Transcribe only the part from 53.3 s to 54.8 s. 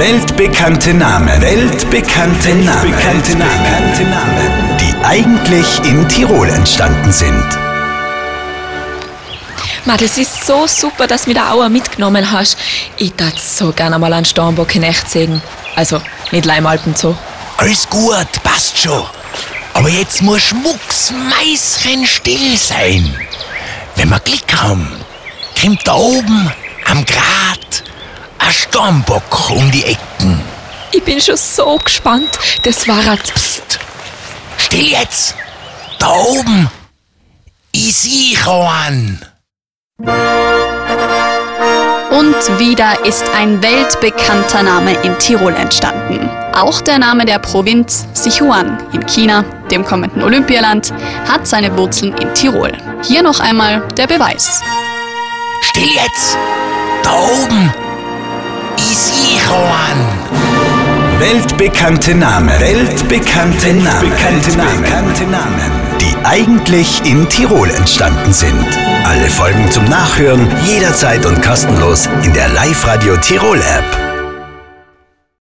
einmal der Beweis.